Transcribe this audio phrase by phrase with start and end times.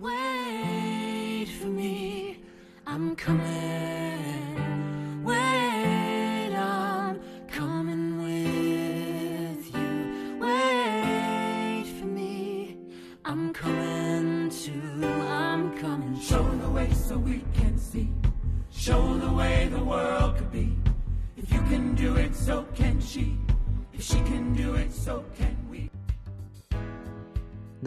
[0.00, 2.38] Wait for me,
[2.86, 3.59] I'm coming.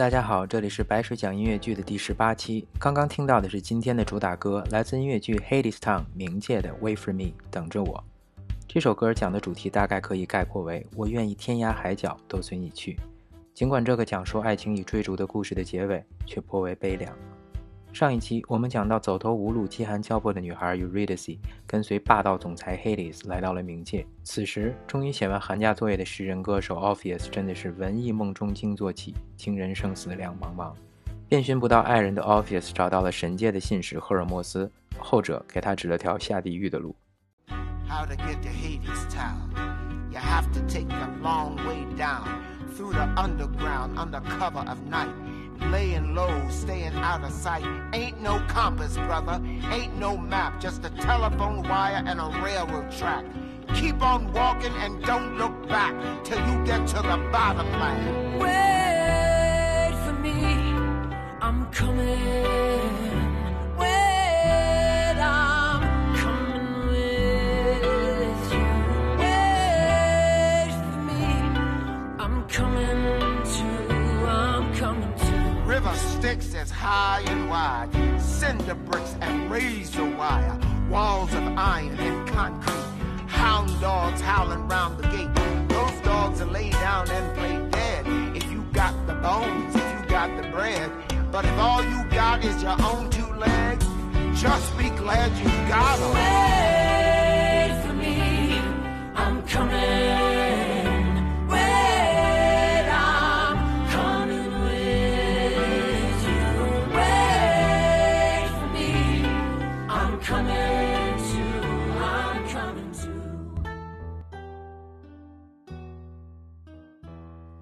[0.03, 2.67] 大家好，这里是白水讲音乐剧的第十八期。
[2.77, 8.03] 刚刚听到的是今天的主打歌，来自音乐剧《Hades Town》冥界的《Wait for Me》，等着我。
[8.67, 12.99] 这首歌讲的主题大概可以概括为：我愿意天涯海角都随你去。
[13.53, 17.17] 尽管这个讲述爱情与追逐的故事的结尾却颇为悲凉。
[17.93, 24.03] 上一期我们讲到，走投无路、饥寒交迫的女孩 Eurydice 跟随霸道总裁 Hades 来到了冥界。
[24.23, 30.73] 此时，终于写完寒假作业的诗人歌手 Orpheus 真的是文艺梦中惊坐起，情人生死两茫茫。
[31.29, 36.95] 遍寻不到爱人的 Orpheus 找到了神界的信使赫尔墨斯，后者给他指了条下地狱的路。
[37.87, 39.53] how to get to Hades Town.
[40.11, 42.23] You have to take a long way down
[42.75, 45.09] through the underground under cover of night.
[45.71, 47.65] Laying low, staying out of sight.
[47.93, 49.41] Ain't no compass, brother.
[49.71, 50.59] Ain't no map.
[50.59, 53.25] Just a telephone wire and a railroad track.
[53.75, 58.39] Keep on walking and don't look back till you get to the bottom line.
[58.39, 60.33] Wait for me,
[61.41, 62.72] I'm coming.
[76.63, 77.89] Is high and wide.
[78.21, 80.57] Cinder bricks and razor wire.
[80.89, 83.27] Walls of iron and concrete.
[83.27, 85.33] Hound dogs howling round the gate.
[85.67, 88.07] Those dogs will lay down and play dead.
[88.37, 90.89] If you got the bones, if you got the bread.
[91.33, 93.85] But if all you got is your own two legs,
[94.41, 96.82] just be glad you got got 'em.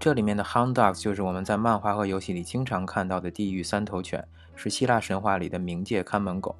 [0.01, 6.55] 这里面的 Hound Dogs 就是我们在漫画和游戏里经常看到的地狱三头犬，是希腊神话里的冥界看门狗。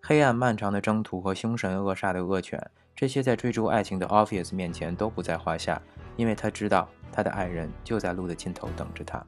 [0.00, 5.82] 黑暗漫长的征途和凶神恶煞的恶犬，这些在追逐爱情的 Orpheus 面前都不在话下，
[6.16, 9.20] 因为他知道他的爱人就在路的尽头等着他。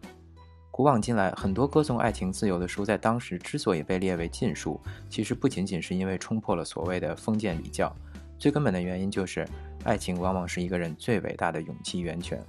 [0.70, 7.92] 古往今来，很多歌颂爱情自由的书在当时之所以被列为禁书，其实不仅仅是因为冲破了所谓的封建礼教，
[8.38, 9.44] 最根本的原因就是
[9.82, 12.40] 爱情往往是一个人最伟大的勇气源泉。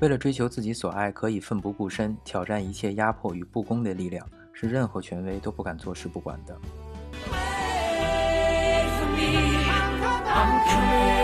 [0.00, 6.58] 为了追求自己所爱，可以奋不顾身，挑战一切压迫与不公的力量，是任何权威都不敢坐视不管的。
[7.30, 7.38] Wait
[8.98, 9.60] for me,
[10.26, 11.19] I'm.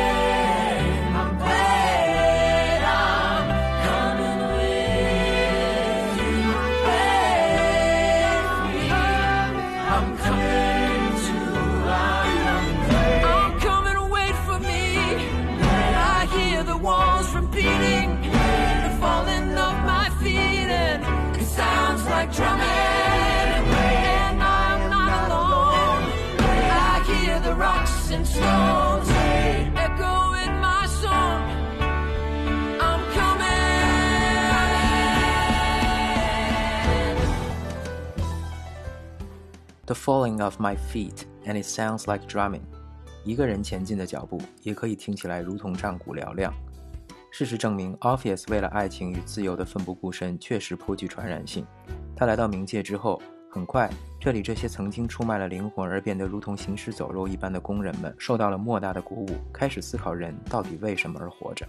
[39.86, 42.62] The falling of my feet, and it sounds like drumming。
[43.24, 46.52] 一个人前进的脚步，也可以听起来如同战鼓嘹亮。
[47.30, 51.64] 事实证明，Orpheus 为了爱情与自由的奋不顾身，确实颇具传染性。
[52.16, 53.88] 他来到冥界之后，很快，
[54.18, 61.64] 这里这些曾经出卖了灵魂而变得如同行尸走肉一般的工人们，受到了莫大的鼓舞，开始思考人到底为什么而活着。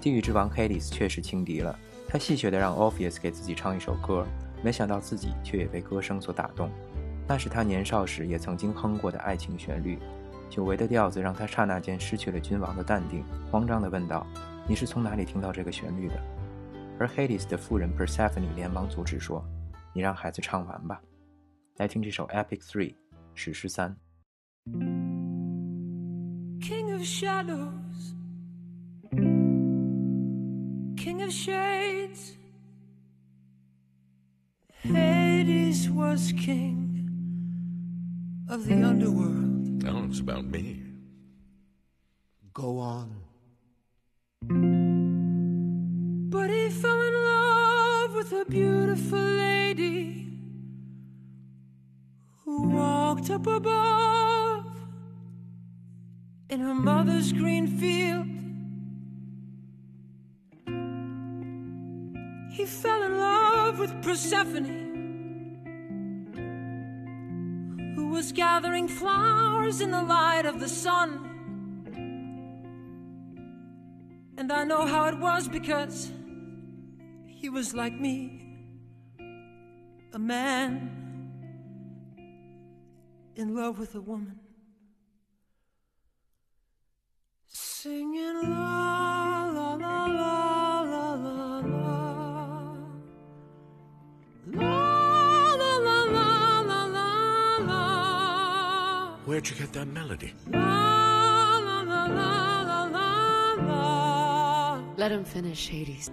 [0.00, 1.78] 地狱之王 Hades 确实轻敌了，
[2.08, 4.26] 他戏谑地让 Orpheus 给自己唱一首歌，
[4.62, 6.70] 没想到自己却也被歌声所打动。
[7.26, 9.98] 那是他年少时也曾经哼过的爱情旋律，
[10.50, 14.26] 久违的调子让他刹那间失去了君王的淡定，慌张地问道
[14.68, 16.14] ：“你是从哪里听到这个旋律的？”
[17.00, 19.44] 而 Hades 的夫人 Persephone 连忙阻止说
[19.94, 21.00] ：“你让孩子唱完吧。”
[21.78, 22.94] 来听这首 Epic Three
[23.34, 23.96] 史诗三。
[26.60, 28.14] King of shadows,
[30.96, 32.34] King of shades.
[34.84, 36.83] Hades was king
[38.54, 39.80] of the underworld.
[39.80, 40.80] Tell us about me.
[42.52, 43.10] Go on.
[46.30, 50.28] But he fell in love with a beautiful lady
[52.44, 54.66] who walked up above
[56.48, 58.28] in her mother's green field.
[62.52, 64.83] He fell in love with Persephone,
[68.34, 71.30] gathering flowers in the light of the sun.
[74.36, 76.10] And I know how it was because
[77.26, 78.40] he was like me,
[80.12, 80.90] a man
[83.36, 84.40] in love with a woman.
[87.46, 88.93] Singing la
[99.34, 100.32] Where'd you get that melody?
[100.46, 104.80] La la la la la la la.
[104.96, 106.08] Let him finish, Hades.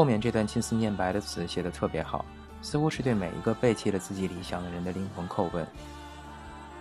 [0.00, 2.24] 后面这段青丝念白的词写得特别好，
[2.62, 5.66] 似乎是对每一个背弃了自己理想的人的灵魂叩问。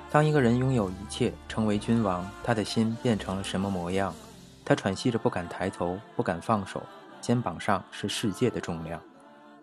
[0.10, 4.16] 当一个人拥有一切，成为君王，他的心变成了什么模样？
[4.63, 6.81] 他喘息着不敢抬头，不敢放手，
[7.19, 8.98] 肩膀上是世界的重量。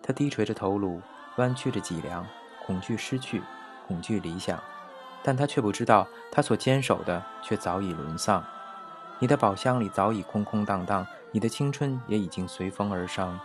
[0.02, 1.00] 他低垂着头颅，
[1.37, 2.26] 弯曲着脊梁，
[2.67, 3.43] 恐惧失去，
[3.88, 4.62] 恐惧理想，
[5.23, 8.44] 但他却不知道，他所坚守的却早已沦丧。
[9.18, 13.38] 你的宝箱里早已空空荡荡，你的青春也已经随风而伤。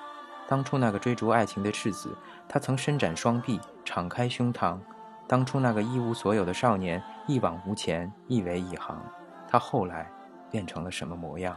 [0.48, 2.14] 当初那个追逐爱情的赤子，
[2.50, 4.78] 他曾伸展双臂，敞开胸膛；
[5.28, 9.02] 当初那个一无所有的少年，一往无前，一为一行。
[9.48, 10.12] 他后来
[10.50, 11.56] 变成了什么模样？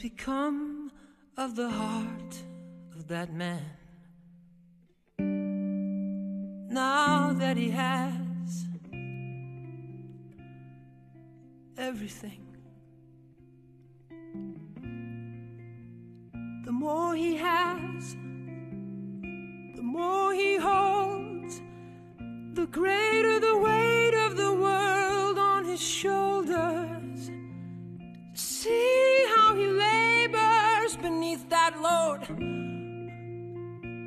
[0.00, 0.90] Become
[1.36, 2.42] of the heart
[2.96, 3.62] of that man?
[6.70, 8.64] Now that he has
[11.76, 12.46] everything.
[16.64, 18.14] The more he has,
[19.76, 21.60] the more he holds,
[22.54, 27.30] the greater the weight of the world on his shoulders.
[28.32, 29.09] See
[30.96, 32.22] beneath that load,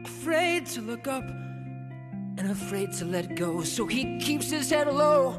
[0.06, 1.24] afraid to look up
[2.38, 3.62] and afraid to let go.
[3.64, 5.38] So he keeps his head low,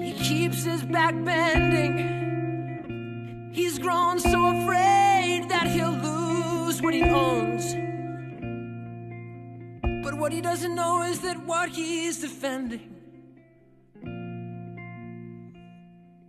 [0.00, 2.16] he keeps his back bending.
[3.52, 7.74] He's grown so afraid that he'll lose what he owns.
[10.04, 12.94] But what he doesn't know is that what he's defending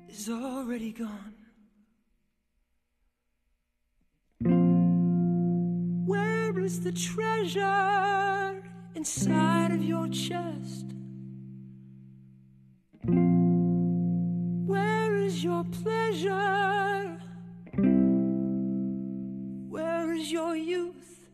[0.10, 1.37] is already gone.
[6.57, 8.63] Where is the treasure
[8.95, 10.88] inside of your chest?
[14.66, 17.19] Where is your pleasure?
[19.69, 21.28] Where is your youth?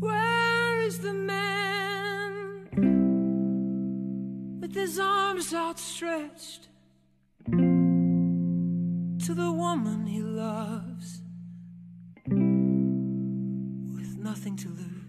[0.00, 2.66] Where is the man
[4.60, 6.66] with his arms outstretched
[7.46, 11.20] to the woman he loves
[12.28, 15.03] with nothing to lose?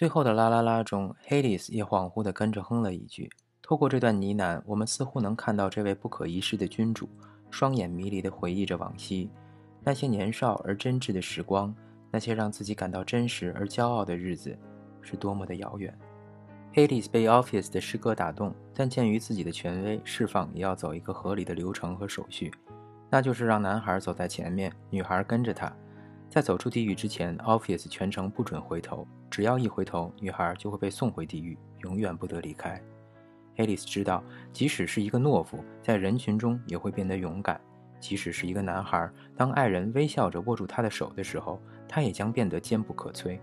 [0.00, 3.30] 最后的啦啦啦中，Hades 也恍惚地跟着哼了一句。
[3.60, 7.06] 透过这段呢喃，我们似乎能看到这位不可一世的君主，
[7.50, 9.28] 双眼迷离地回忆着往昔，
[9.84, 11.74] 那些年少而真挚的时光，
[12.10, 14.58] 那些让自己感到真实而骄傲的日子，
[15.02, 15.94] 是多么的遥远。
[16.72, 22.50] Hades 被 Office 的诗歌打动，但鉴于自己的权威，释放也要走一个合理的流程和手续。
[23.10, 25.70] 那就是让男孩走在前面，女孩跟着他。
[26.30, 32.80] 在走出地狱之前，Orpheus 全程不准回头，只要一回头，女孩就会被送回地狱，永远不得离开。
[33.56, 34.22] 黑丽斯知道，
[34.52, 37.56] 即使是一个懦夫，在人群中也会变得勇敢；
[37.98, 43.36] 即使是一个男孩，当爱人微笑着握住他的手的时候，他也将变得坚不可摧。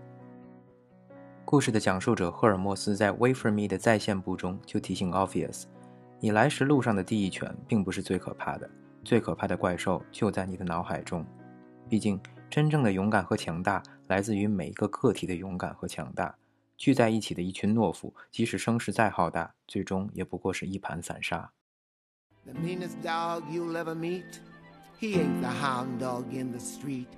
[1.44, 5.64] 故事的讲述者赫尔墨斯在《Wait for Me》的在线部中就提醒 Orpheus：“
[6.20, 8.68] 你来时路上的地狱犬并不是最可怕的，
[9.04, 11.22] 最可怕的怪兽就在你的脑海中。
[11.86, 12.18] 毕竟。”
[12.50, 16.34] 真正的勇敢和强大来自于每一个个体的勇敢和强大。
[16.78, 21.50] 聚在一起的一群懦夫，即使声势再浩大，最终也不过是一盘散沙。
[22.44, 24.38] The meanest dog you'll ever meet,
[24.98, 27.08] he ain't the hound dog in the street.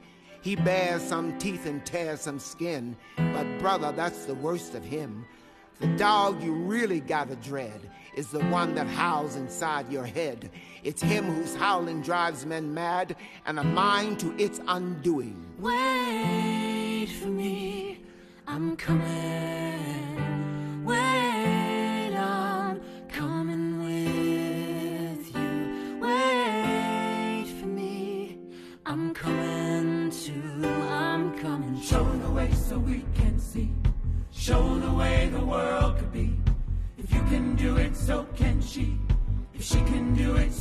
[0.43, 5.25] He bears some teeth and tears some skin, but brother, that's the worst of him.
[5.81, 7.81] The dog you really gotta dread
[8.15, 10.51] is the one that howls inside your head.
[10.85, 15.43] It's him whose howling drives men mad and a mind to its undoing.
[15.59, 18.01] Wait for me,
[18.47, 19.05] I'm coming.
[20.85, 21.20] Wait,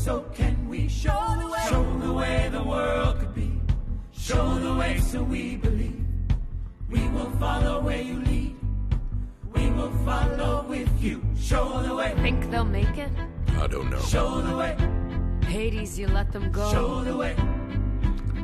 [0.10, 0.88] so can we.
[0.88, 1.66] Show the way.
[1.70, 3.52] Show the way the world could be.
[4.12, 6.04] Show the way so we believe.
[6.90, 8.56] We will follow where you lead.
[9.54, 11.22] We will follow with you.
[11.38, 12.16] Show the way.
[12.24, 13.12] Think they'll make it?
[13.64, 14.02] I don't know.
[14.02, 14.74] Show the way.
[15.46, 16.72] Hades, you let them go.
[16.72, 17.36] Show the way.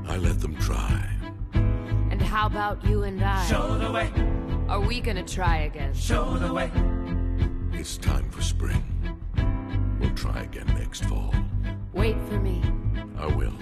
[0.07, 1.01] I let them try.
[2.11, 3.43] And how about you and I?
[3.47, 4.07] Show the way.
[4.69, 5.95] Are we gonna try again?
[5.95, 6.69] Show the way.
[7.73, 8.83] It's time for spring.
[9.99, 11.33] We'll try again next fall.
[11.95, 12.61] Wait for me.
[13.17, 13.53] I will.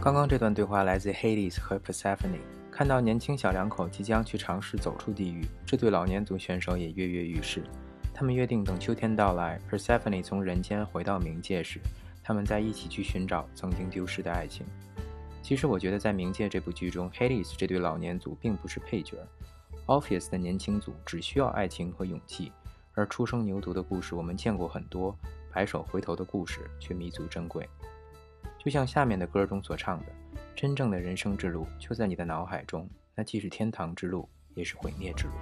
[0.00, 2.40] 刚刚这段对话来自 Hades 和 Persephone。
[2.72, 7.62] 看到年轻小两口即将去尝试走出地狱，这对老年组选手也跃跃欲试。
[8.12, 11.78] 他们约定等秋天到来，Persephone 从人间回到冥界时，
[12.20, 14.66] 他们再一起去寻找曾经丢失的爱情。
[15.42, 19.18] 其实我觉得，在《冥界》这部剧中，Hades 这对老年组并不是配角
[19.86, 22.50] ，Orpheus 的年轻组只需要爱情和勇气，
[22.94, 25.16] 而初生牛犊的故事我们见过很多，
[25.56, 27.66] 白首回头的故事却弥足珍贵。
[28.62, 30.04] 就像下面的歌中所唱的
[30.54, 35.32] ：“真正的人生之路就在你的脑海中，那既是天堂之路，也是毁灭之路。”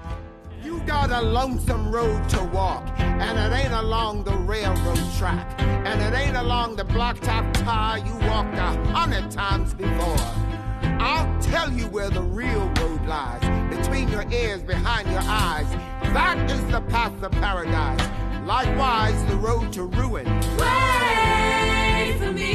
[0.64, 6.00] You got a lonesome road to walk, and it ain't along the railroad track, and
[6.00, 10.16] it ain't along the blacktop tire you walked a hundred times before.
[11.00, 15.66] I'll tell you where the real road lies, between your ears, behind your eyes.
[16.14, 18.08] That is the path to paradise.
[18.44, 20.26] Likewise, the road to ruin.
[20.58, 22.53] Wait for me.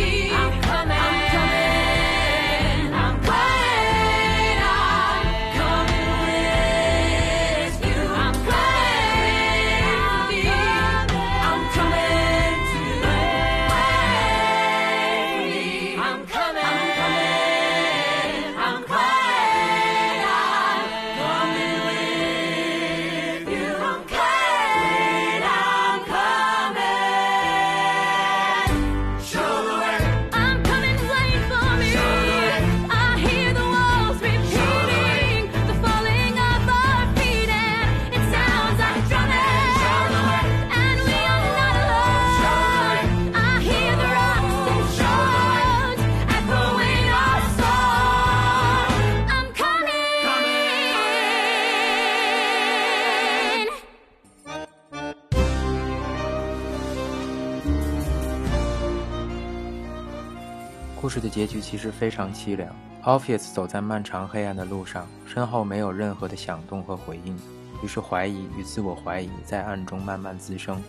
[61.10, 62.72] 故事的结局其实非常凄凉。
[63.02, 67.36] Orpheus 走在漫长黑暗的路上，身后没有任何的响动和回应，
[67.84, 70.80] 于是怀疑与自我怀疑在暗中慢慢滋生。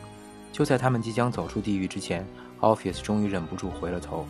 [0.53, 2.23] 就在他们即将走出地狱之前
[2.61, 4.27] ，Orpheus 终于忍不住回了头，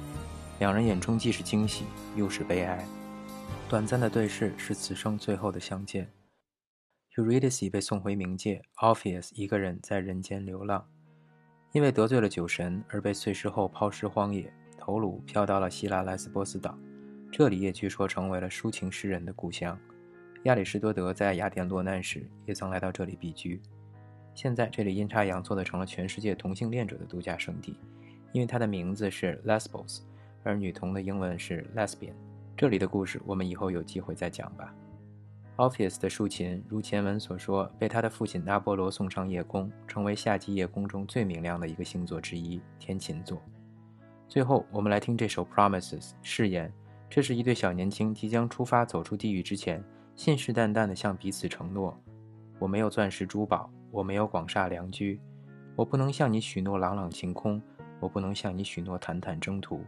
[0.61, 2.87] 两人眼中既是惊喜，又是悲哀。
[3.69, 6.09] 短暂的对视是此生最后的相见。
[7.17, 10.87] Eurydice 被送回冥界，Orpheus 一个人在人间流浪，
[11.73, 14.55] 因为得罪了酒神而被碎尸后抛尸荒野。
[14.81, 16.77] 头颅飘到了希腊莱斯波斯岛，
[17.31, 19.79] 这里也据说成为了抒情诗人的故乡。
[20.45, 23.61] 亚里士多德在雅典落难时也曾来到这里避居。
[24.35, 27.77] 现在这里阴差阳错的成了全世界同性恋者的度假胜地，
[28.33, 30.01] 因为它的名字是 Lesbos，
[30.43, 32.15] 而女童的英文是 Lesbian。
[32.57, 34.75] 这里的故事我们以后有机会再讲吧。
[35.57, 43.43] Orpheus 的竖琴如前文所说，被他的父亲阿波罗送上夜宫，成为夏季夜宫中最明亮的一个星座之一——天琴座。
[44.31, 46.73] 最后，我们来听这首《Promises》誓言。
[47.09, 49.85] 这是一对小年轻即将出发走出地狱之前，
[50.15, 52.01] 信誓旦旦地向彼此承诺：
[52.61, 55.21] 我没有钻石珠宝，我没有广厦良居，
[55.75, 57.61] 我不能向你许诺朗朗晴空，
[57.99, 59.85] 我不能向你许诺坦坦征途。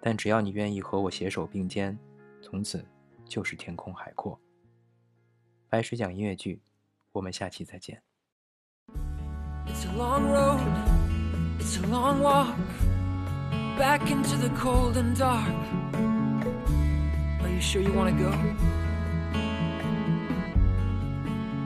[0.00, 1.98] 但只要你愿意和我携手并肩，
[2.40, 2.86] 从此
[3.24, 4.40] 就是天空海阔。
[5.68, 6.62] 白水讲音乐剧，
[7.10, 8.00] 我们下期再见。
[9.66, 10.60] It's a long road,
[11.58, 12.54] it's a long walk
[13.80, 15.54] back into the cold and dark.
[17.40, 18.30] Are you sure you want to go?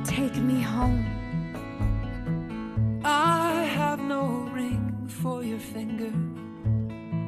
[0.04, 1.04] Take me home.
[3.04, 6.12] I have no ring for your finger.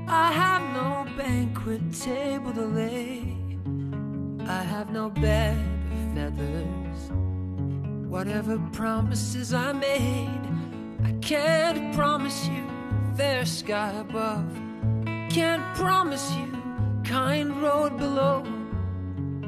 [0.06, 3.36] I have no banquet table to lay.
[4.46, 5.58] I have no bed
[5.94, 7.10] of feathers.
[8.08, 10.44] Whatever promises I made,
[11.02, 12.62] I can't promise you
[13.16, 14.65] fair sky above.
[15.36, 16.48] Can't promise you
[17.04, 18.42] kind road below.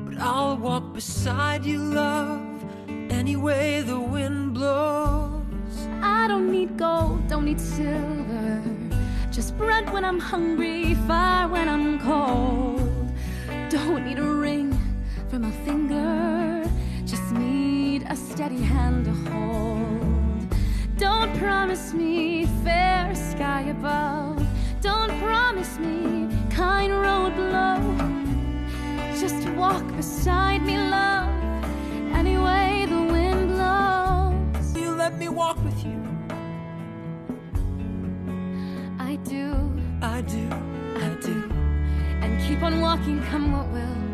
[0.04, 2.62] But I'll walk beside you, love,
[3.08, 5.78] any way the wind blows.
[6.02, 8.62] I don't need gold, don't need silver.
[9.32, 13.10] Just bread when I'm hungry, fire when I'm cold.
[13.70, 14.78] Don't need a ring
[15.30, 16.70] from a finger,
[17.06, 20.54] just need a steady hand to hold.
[20.98, 23.07] Don't promise me fair
[29.68, 31.28] walk beside me, love,
[32.20, 34.74] any way the wind blows.
[34.74, 36.00] You let me walk with you.
[38.98, 39.46] I do,
[40.00, 40.46] I do,
[41.06, 41.36] I do.
[42.22, 44.07] and keep on walking, come what will.